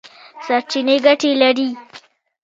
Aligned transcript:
سرچینې 0.45 0.95
ګټې 1.05 1.31
لري. 1.41 1.69